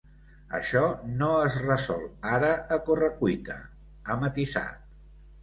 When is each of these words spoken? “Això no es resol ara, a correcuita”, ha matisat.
“Això 0.59 0.79
no 1.19 1.27
es 1.49 1.57
resol 1.65 2.07
ara, 2.39 2.49
a 2.77 2.81
correcuita”, 2.89 3.61
ha 4.15 4.19
matisat. 4.25 4.91